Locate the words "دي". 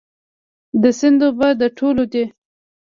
2.13-2.23